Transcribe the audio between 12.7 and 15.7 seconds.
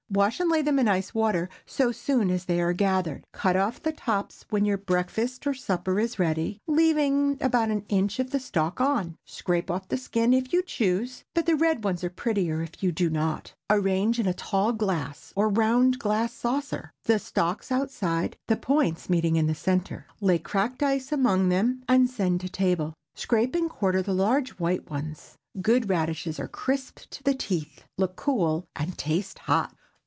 you do not; arrange in a tall glass or a